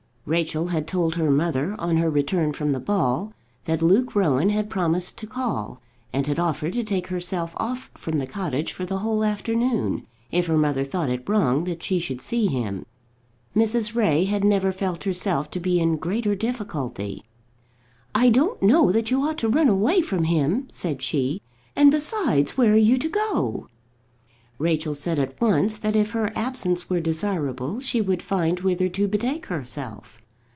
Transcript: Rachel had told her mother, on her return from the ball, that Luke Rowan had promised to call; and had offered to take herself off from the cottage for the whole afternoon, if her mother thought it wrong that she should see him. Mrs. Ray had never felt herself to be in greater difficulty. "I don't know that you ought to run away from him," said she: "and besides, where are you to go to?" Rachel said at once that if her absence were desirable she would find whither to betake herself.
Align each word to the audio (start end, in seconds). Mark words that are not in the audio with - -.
Rachel 0.23 0.67
had 0.67 0.87
told 0.87 1.15
her 1.15 1.31
mother, 1.31 1.75
on 1.79 1.97
her 1.97 2.09
return 2.09 2.53
from 2.53 2.71
the 2.73 2.79
ball, 2.79 3.33
that 3.65 3.81
Luke 3.81 4.13
Rowan 4.15 4.51
had 4.51 4.69
promised 4.69 5.17
to 5.17 5.25
call; 5.27 5.81
and 6.13 6.27
had 6.27 6.37
offered 6.37 6.73
to 6.73 6.83
take 6.83 7.07
herself 7.07 7.55
off 7.57 7.89
from 7.95 8.19
the 8.19 8.27
cottage 8.27 8.71
for 8.71 8.85
the 8.85 8.99
whole 8.99 9.23
afternoon, 9.23 10.05
if 10.31 10.45
her 10.45 10.59
mother 10.59 10.83
thought 10.83 11.09
it 11.09 11.27
wrong 11.27 11.63
that 11.63 11.81
she 11.81 11.97
should 11.97 12.21
see 12.21 12.45
him. 12.45 12.85
Mrs. 13.55 13.95
Ray 13.95 14.25
had 14.25 14.43
never 14.43 14.71
felt 14.71 15.05
herself 15.05 15.49
to 15.51 15.59
be 15.59 15.79
in 15.79 15.97
greater 15.97 16.35
difficulty. 16.35 17.23
"I 18.13 18.29
don't 18.29 18.61
know 18.61 18.91
that 18.91 19.09
you 19.09 19.23
ought 19.23 19.39
to 19.39 19.49
run 19.49 19.69
away 19.69 20.01
from 20.01 20.25
him," 20.25 20.67
said 20.71 21.01
she: 21.01 21.41
"and 21.75 21.89
besides, 21.89 22.55
where 22.55 22.73
are 22.73 22.77
you 22.77 22.99
to 22.99 23.09
go 23.09 23.53
to?" 23.53 23.67
Rachel 24.63 24.93
said 24.93 25.17
at 25.17 25.41
once 25.41 25.75
that 25.77 25.95
if 25.95 26.11
her 26.11 26.31
absence 26.35 26.87
were 26.87 26.99
desirable 27.01 27.79
she 27.79 27.99
would 27.99 28.21
find 28.21 28.59
whither 28.59 28.89
to 28.89 29.07
betake 29.07 29.47
herself. 29.47 30.21